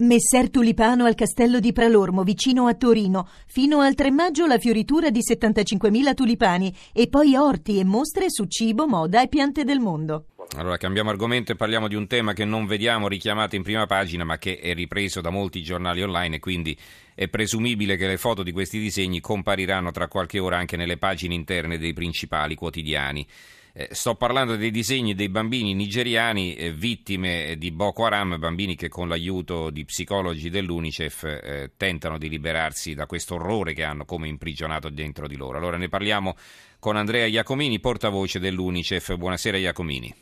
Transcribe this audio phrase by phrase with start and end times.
[0.00, 3.28] Messer Tulipano al castello di Pralormo, vicino a Torino.
[3.48, 8.44] Fino al 3 maggio la fioritura di 75.000 tulipani e poi orti e mostre su
[8.44, 10.26] cibo, moda e piante del mondo.
[10.56, 14.22] Allora cambiamo argomento e parliamo di un tema che non vediamo richiamato in prima pagina
[14.22, 16.78] ma che è ripreso da molti giornali online e quindi
[17.12, 21.34] è presumibile che le foto di questi disegni compariranno tra qualche ora anche nelle pagine
[21.34, 23.26] interne dei principali quotidiani.
[23.72, 28.88] Eh, sto parlando dei disegni dei bambini nigeriani eh, vittime di Boko Haram, bambini che
[28.88, 34.28] con l'aiuto di psicologi dell'UNICEF eh, tentano di liberarsi da questo orrore che hanno come
[34.28, 35.58] imprigionato dentro di loro.
[35.58, 36.36] Allora ne parliamo
[36.78, 39.16] con Andrea Iacomini, portavoce dell'UNICEF.
[39.16, 40.14] Buonasera Iacomini.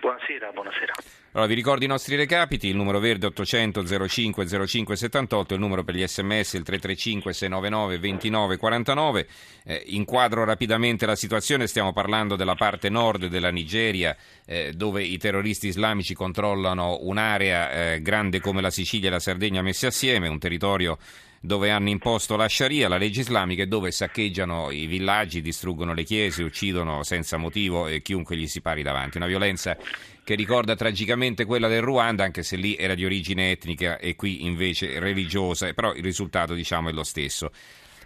[0.00, 0.92] Buonasera, buonasera.
[1.34, 5.82] Allora, vi ricordo i nostri recapiti, il numero verde 800 05 05 78, il numero
[5.82, 9.26] per gli sms il 335 699 29 49.
[9.64, 14.14] Eh, inquadro rapidamente la situazione, stiamo parlando della parte nord della Nigeria
[14.44, 19.62] eh, dove i terroristi islamici controllano un'area eh, grande come la Sicilia e la Sardegna
[19.62, 20.98] messe assieme, un territorio
[21.44, 26.04] dove hanno imposto la Sharia, la legge islamica, e dove saccheggiano i villaggi, distruggono le
[26.04, 29.16] chiese, uccidono senza motivo e chiunque gli si pari davanti.
[29.16, 29.76] Una violenza
[30.24, 34.44] che ricorda tragicamente quella del Ruanda, anche se lì era di origine etnica e qui
[34.44, 37.50] invece religiosa, però il risultato diciamo è lo stesso.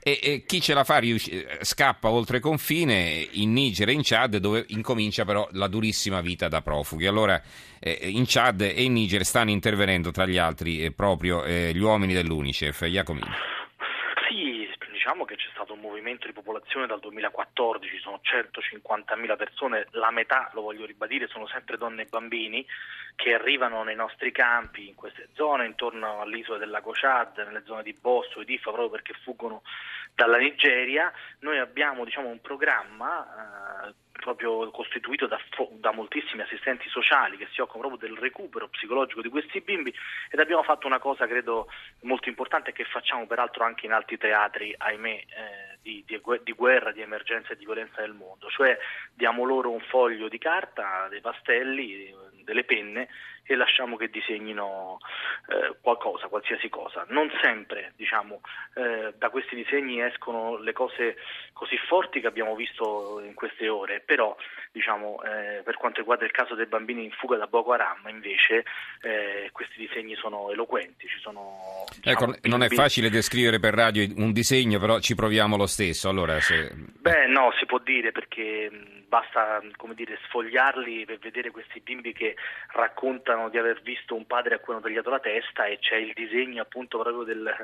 [0.02, 4.36] E, e chi ce la fa riusci- scappa oltre confine in Niger e in Chad
[4.36, 7.06] dove incomincia però la durissima vita da profughi.
[7.06, 7.42] Allora
[7.80, 11.80] eh, in Chad e in Niger stanno intervenendo tra gli altri eh, proprio eh, gli
[11.80, 12.82] uomini dell'UNICEF.
[12.82, 13.34] Iacomino.
[14.28, 14.65] Sì,
[15.06, 20.50] diciamo che c'è stato un movimento di popolazione dal 2014, sono 150.000 persone, la metà,
[20.52, 22.66] lo voglio ribadire, sono sempre donne e bambini
[23.14, 27.84] che arrivano nei nostri campi, in queste zone, intorno all'isola del lago Chad, nelle zone
[27.84, 29.62] di Bosso e di Ifa, proprio perché fuggono
[30.12, 31.12] dalla Nigeria.
[31.40, 35.38] Noi abbiamo diciamo, un programma eh, proprio costituito da,
[35.72, 39.94] da, moltissimi assistenti sociali che si occupano proprio del recupero psicologico di questi bimbi
[40.30, 41.68] ed abbiamo fatto una cosa credo
[42.00, 46.92] molto importante che facciamo peraltro anche in altri teatri, ahimè, eh, di, di, di, guerra,
[46.92, 48.76] di emergenza e di violenza nel mondo, cioè
[49.12, 52.12] diamo loro un foglio di carta, dei pastelli,
[52.42, 53.08] delle penne
[53.46, 54.98] e lasciamo che disegnino
[55.48, 57.06] eh, qualcosa, qualsiasi cosa.
[57.08, 58.40] Non sempre diciamo,
[58.74, 61.16] eh, da questi disegni escono le cose
[61.52, 64.36] così forti che abbiamo visto in queste ore, però
[64.72, 68.64] diciamo, eh, per quanto riguarda il caso dei bambini in fuga da Boko Haram invece
[69.02, 71.06] eh, questi disegni sono eloquenti.
[71.20, 75.66] Sono, diciamo, ecco, non è facile descrivere per radio un disegno, però ci proviamo lo
[75.66, 76.08] stesso.
[76.08, 76.70] Allora, se...
[76.74, 78.70] Beh no, si può dire perché
[79.08, 79.62] basta
[79.94, 82.36] dire, sfogliarli per vedere questi bimbi che
[82.72, 86.12] raccontano di aver visto un padre a cui hanno tagliato la testa e c'è il
[86.14, 87.54] disegno appunto proprio del,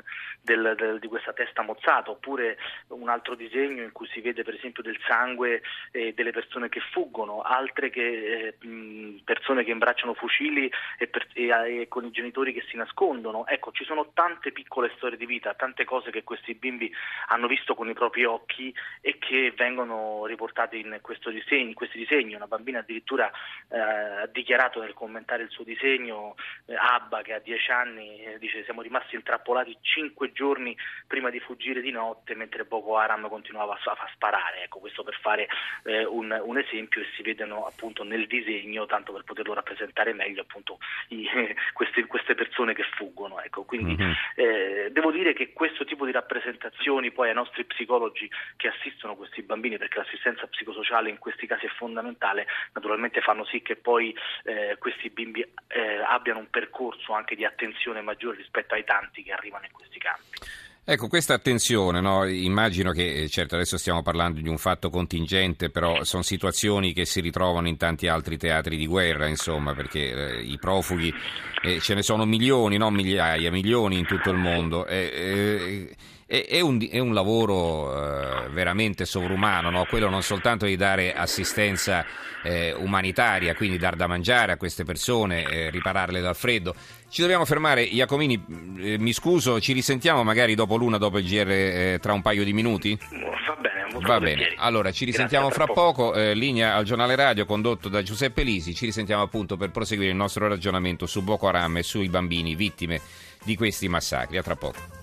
[0.41, 2.57] del, del, di questa testa mozzata, oppure
[2.89, 6.79] un altro disegno in cui si vede per esempio del sangue eh, delle persone che
[6.91, 12.53] fuggono, altre che, eh, persone che imbracciano fucili e, per, e, e con i genitori
[12.53, 13.45] che si nascondono.
[13.47, 16.91] Ecco, ci sono tante piccole storie di vita, tante cose che questi bimbi
[17.27, 20.99] hanno visto con i propri occhi e che vengono riportate in
[21.31, 22.35] disegno, in questi disegni.
[22.35, 23.31] Una bambina addirittura
[23.69, 26.35] eh, ha dichiarato nel commentare il suo disegno,
[26.65, 30.75] eh, Abba che ha dieci anni, eh, dice siamo rimasti intrappolati cinque giorni
[31.07, 34.63] prima di fuggire di notte mentre Boko Haram continuava a, a sparare.
[34.63, 35.47] Ecco, questo per fare
[35.83, 40.41] eh, un, un, esempio e si vedono appunto nel disegno, tanto per poterlo rappresentare meglio
[40.41, 40.79] appunto
[41.09, 41.27] i,
[41.73, 43.41] queste, queste, persone che fuggono.
[43.41, 43.63] Ecco.
[43.63, 44.91] Quindi mm-hmm.
[44.91, 49.77] devo dire che questo tipo di rappresentazioni poi ai nostri psicologi che assistono questi bambini,
[49.77, 55.09] perché l'assistenza psicosociale in questi casi è fondamentale, naturalmente fanno sì che poi eh, questi
[55.09, 59.71] bimbi eh, abbiano un percorso anche di attenzione maggiore rispetto ai tanti che arrivano in
[59.71, 60.39] questi campi.
[60.85, 62.25] Ecco, questa attenzione, no?
[62.25, 67.05] immagino che, eh, certo adesso stiamo parlando di un fatto contingente, però sono situazioni che
[67.05, 71.13] si ritrovano in tanti altri teatri di guerra, insomma, perché eh, i profughi
[71.61, 74.85] eh, ce ne sono milioni, non migliaia, milioni in tutto il mondo.
[74.85, 75.95] Eh,
[76.41, 79.85] è, un, è un, lavoro eh, veramente sovrumano, no?
[79.85, 82.03] quello non soltanto di dare assistenza
[82.41, 86.73] eh, umanitaria, quindi dar da mangiare a queste persone, eh, ripararle dal freddo.
[87.07, 88.43] Ci dobbiamo fermare, Iacomini,
[88.79, 92.43] eh, mi scuso, ci risentiamo magari dopo l'una, dopo il GR eh, tra un paio
[92.43, 92.97] di minuti?
[93.45, 96.15] Va bene, Va bene, allora ci risentiamo Grazie, fra poco, poco.
[96.15, 100.17] Eh, linea al giornale radio condotto da Giuseppe Lisi, ci risentiamo appunto per proseguire il
[100.17, 102.99] nostro ragionamento su Boko Haram e sui bambini vittime
[103.43, 104.37] di questi massacri.
[104.37, 105.02] A tra poco.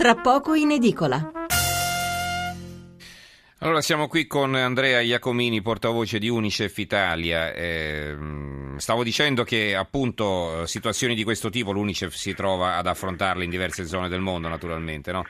[0.00, 1.30] Tra poco in edicola.
[3.58, 7.52] Allora siamo qui con Andrea Iacomini, portavoce di Unicef Italia.
[7.52, 8.16] Eh,
[8.78, 13.84] stavo dicendo che appunto situazioni di questo tipo l'Unicef si trova ad affrontarle in diverse
[13.84, 15.26] zone del mondo naturalmente, no?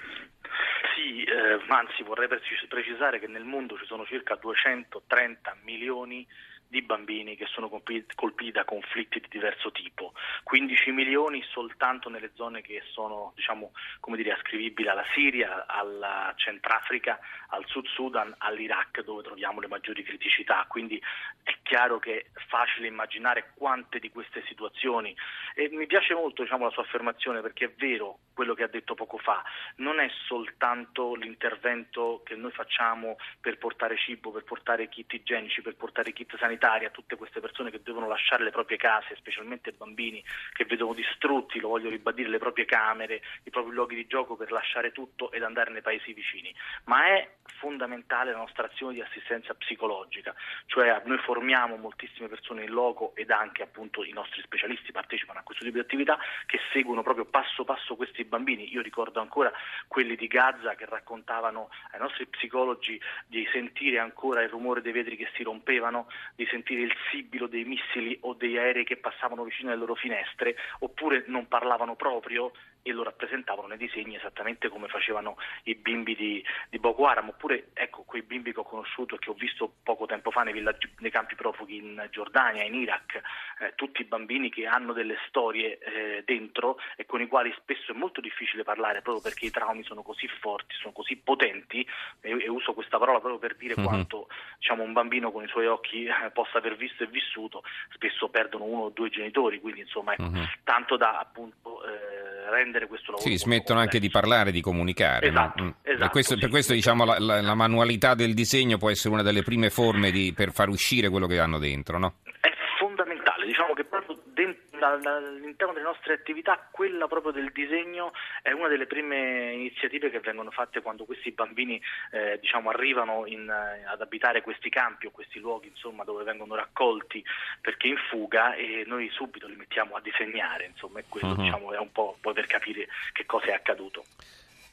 [0.95, 6.25] Sì, eh, anzi vorrei precisare che nel mondo ci sono circa 230 milioni
[6.71, 10.13] di bambini che sono colpiti da conflitti di diverso tipo,
[10.45, 13.73] 15 milioni soltanto nelle zone che sono diciamo,
[14.15, 17.19] dire, ascrivibili alla Siria, alla Centrafrica,
[17.49, 21.03] al Sud Sudan, all'Iraq dove troviamo le maggiori criticità, quindi
[21.43, 25.15] è chiaro che è facile immaginare quante di queste situazioni.
[25.57, 28.95] E mi piace molto diciamo, la sua affermazione perché è vero quello che ha detto
[28.95, 29.45] poco fa,
[29.77, 35.77] non è soltanto l'intervento che noi facciamo per portare cibo, per portare kit igienici, per
[35.77, 40.25] portare kit sanitari, a tutte queste persone che devono lasciare le proprie case, specialmente bambini
[40.55, 44.51] che vedono distrutti, lo voglio ribadire, le proprie camere, i propri luoghi di gioco per
[44.53, 46.55] lasciare tutto ed andare nei paesi vicini.
[46.85, 47.29] Ma è
[47.59, 50.35] fondamentale la nostra azione di assistenza psicologica,
[50.65, 55.43] cioè noi formiamo moltissime persone in loco ed anche appunto i nostri specialisti partecipano a
[55.43, 58.73] questo tipo di attività che seguono proprio passo passo questi bambini.
[58.73, 59.53] Io ricordo ancora
[59.87, 65.17] quelli di Gaza che raccontavano ai nostri psicologi di sentire ancora il rumore dei vetri
[65.17, 69.69] che si rompevano, di sentire il sibilo dei missili o degli aerei che passavano vicino
[69.69, 75.37] alle loro finestre, oppure non parlavano proprio e lo rappresentavano nei disegni esattamente come facevano
[75.65, 79.31] i bimbi di, di Boko Haram, oppure ecco quei bimbi che ho conosciuto e che
[79.31, 83.21] ho visto poco tempo fa nei, villaggi, nei campi profughi in Giordania, in Iraq,
[83.61, 87.93] eh, tutti i bambini che hanno delle storie eh, dentro e con i quali spesso
[87.93, 91.87] è molto difficile parlare proprio perché i traumi sono così forti, sono così potenti
[92.21, 93.87] e, e uso questa parola proprio per dire mm-hmm.
[93.87, 94.29] quanto
[94.59, 97.63] diciamo, un bambino con i suoi occhi eh, possa aver visto e vissuto,
[97.93, 100.45] spesso perdono uno o due genitori, quindi insomma ecco, mm-hmm.
[100.65, 102.10] tanto da appunto eh,
[102.51, 103.29] rendere questo lavoro.
[103.29, 105.29] Sì, smettono anche di parlare, di comunicare.
[105.29, 105.75] Esatto, no?
[105.83, 108.91] esatto, per questo, sì, per questo sì, diciamo, la, la, la, manualità del disegno può
[108.91, 112.15] essere una delle prime forme di, per far uscire quello che hanno dentro, no?
[112.41, 118.13] È fondamentale, diciamo che proprio dentro all'interno delle nostre attività quella proprio del disegno
[118.43, 121.81] è una delle prime iniziative che vengono fatte quando questi bambini
[122.13, 126.55] eh, diciamo, arrivano in, eh, ad abitare questi campi o questi luoghi insomma, dove vengono
[126.55, 127.25] raccolti
[127.61, 131.43] perché in fuga e noi subito li mettiamo a disegnare insomma, e questo uh-huh.
[131.43, 134.05] diciamo, è un po' per capire che cosa è accaduto.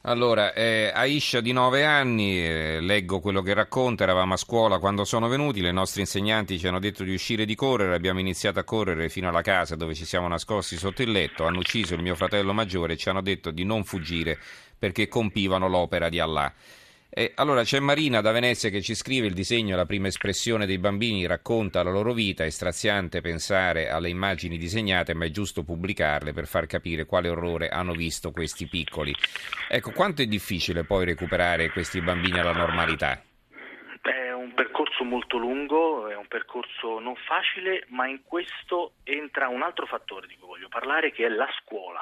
[0.02, 5.04] Allora, eh, Aisha di 9 anni, eh, leggo quello che racconta, eravamo a scuola quando
[5.04, 8.64] sono venuti, le nostre insegnanti ci hanno detto di uscire di correre, abbiamo iniziato a
[8.64, 12.14] correre fino alla casa dove ci siamo nascosti sotto il letto, hanno ucciso il mio
[12.14, 14.38] fratello maggiore e ci hanno detto di non fuggire
[14.78, 16.54] perché compivano l'opera di Allah.
[17.10, 20.78] E allora c'è Marina da Venezia che ci scrive il disegno la prima espressione dei
[20.78, 26.34] bambini, racconta la loro vita, è straziante pensare alle immagini disegnate, ma è giusto pubblicarle
[26.34, 29.14] per far capire quale orrore hanno visto questi piccoli.
[29.68, 33.22] Ecco, quanto è difficile poi recuperare questi bambini alla normalità?
[34.02, 39.62] È un percorso molto lungo, è un percorso non facile, ma in questo entra un
[39.62, 42.00] altro fattore di cui voglio parlare che è la scuola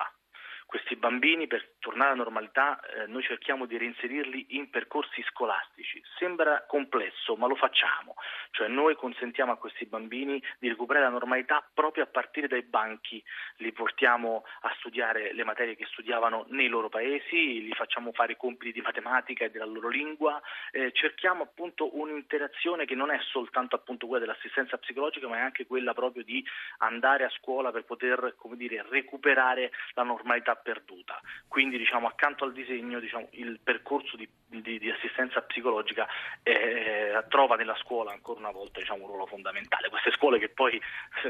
[0.67, 6.03] questi bambini per tornare alla normalità eh, noi cerchiamo di reinserirli in percorsi scolastici.
[6.19, 8.17] Sembra complesso, ma lo facciamo,
[8.51, 13.23] cioè noi consentiamo a questi bambini di recuperare la normalità proprio a partire dai banchi,
[13.59, 18.37] li portiamo a studiare le materie che studiavano nei loro paesi, li facciamo fare i
[18.37, 20.43] compiti di matematica e della loro lingua,
[20.73, 25.67] eh, cerchiamo appunto un'interazione che non è soltanto appunto quella dell'assistenza psicologica, ma è anche
[25.67, 26.45] quella proprio di
[26.79, 31.21] andare a scuola per poter come dire, recuperare la normalità perduta.
[31.49, 36.07] Quindi diciamo, accanto al disegno diciamo, il percorso di, di, di assistenza psicologica
[36.43, 39.89] eh, trova nella scuola ancora una volta diciamo, un ruolo fondamentale.
[39.89, 40.81] Queste scuole che poi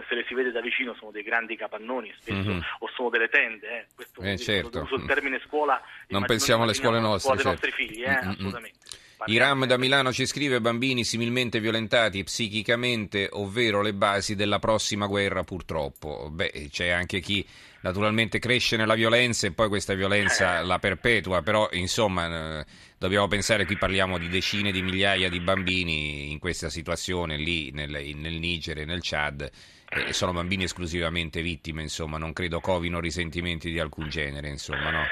[0.09, 2.61] se le si vede da vicino sono dei grandi capannoni spesso mm-hmm.
[2.80, 3.68] o sono delle tende.
[3.68, 3.87] Eh.
[3.95, 4.83] Questo, eh, certo.
[4.83, 5.80] uso il termine scuola.
[6.09, 7.35] Non pensiamo alle scuole nostre.
[7.35, 7.50] Certo.
[7.50, 8.28] nostri figli, eh, mm-hmm.
[8.28, 8.95] assolutamente.
[9.25, 15.42] Iram da Milano ci scrive bambini similmente violentati psichicamente, ovvero le basi della prossima guerra
[15.42, 16.28] purtroppo.
[16.30, 17.44] Beh, c'è anche chi
[17.80, 22.66] naturalmente cresce nella violenza e poi questa violenza la perpetua, però insomma eh,
[22.99, 27.90] dobbiamo pensare, qui parliamo di decine di migliaia di bambini in questa situazione lì nel,
[27.90, 29.50] nel Niger e nel Chad
[29.88, 35.04] e sono bambini esclusivamente vittime, insomma, non credo covino risentimenti di alcun genere, insomma, no?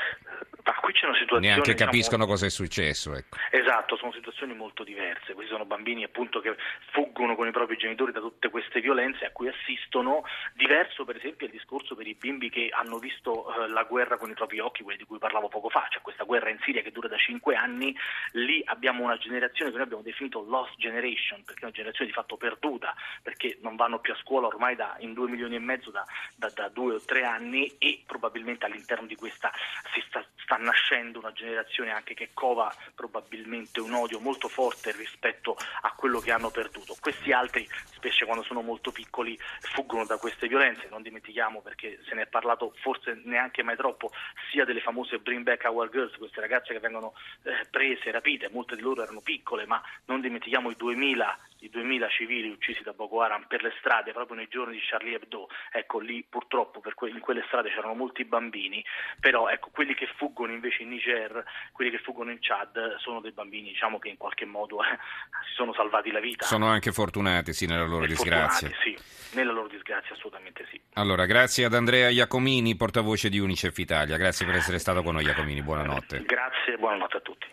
[1.38, 3.14] Neanche diciamo, capiscono cosa è successo.
[3.14, 3.36] Ecco.
[3.50, 5.34] Esatto, sono situazioni molto diverse.
[5.34, 6.56] Questi sono bambini appunto che
[6.92, 10.24] fuggono con i propri genitori da tutte queste violenze a cui assistono.
[10.54, 14.30] Diverso per esempio il discorso per i bimbi che hanno visto eh, la guerra con
[14.30, 16.92] i propri occhi, quelli di cui parlavo poco fa, cioè questa guerra in Siria che
[16.92, 17.96] dura da cinque anni.
[18.32, 22.16] Lì abbiamo una generazione che noi abbiamo definito lost generation, perché è una generazione di
[22.16, 25.90] fatto perduta, perché non vanno più a scuola ormai da, in due milioni e mezzo
[25.90, 26.04] da,
[26.36, 29.50] da, da due o tre anni e probabilmente all'interno di questa
[29.92, 35.57] si sta, sta nascendo una generazione anche che cova probabilmente un odio molto forte rispetto
[35.83, 36.97] a quello che hanno perduto.
[37.00, 42.14] Questi altri, specie quando sono molto piccoli, fuggono da queste violenze, non dimentichiamo perché se
[42.14, 44.11] ne è parlato forse neanche mai troppo,
[44.50, 48.76] sia delle famose Bring Back Our Girls, queste ragazze che vengono eh, prese, rapite, molte
[48.76, 53.23] di loro erano piccole, ma non dimentichiamo i 2000 i 2000 civili uccisi da Boko
[53.23, 57.21] Haram per le strade proprio nei giorni di Charlie Hebdo, ecco lì purtroppo que- in
[57.21, 58.85] quelle strade c'erano molti bambini,
[59.18, 63.33] però ecco quelli che fuggono invece in Niger, quelli che fuggono in Chad sono dei
[63.33, 64.99] bambini diciamo che in qualche modo eh,
[65.49, 66.44] si sono salvati la vita.
[66.44, 68.71] Sono anche fortunati sì nella loro disgrazia.
[68.83, 68.97] Sì,
[69.35, 70.80] nella loro disgrazia assolutamente sì.
[70.94, 74.16] Allora, grazie ad Andrea Iacomini, portavoce di Unicef Italia.
[74.16, 76.23] Grazie per essere stato con noi Iacomini, buonanotte.
[76.25, 77.47] Grazie, buonanotte a tutti.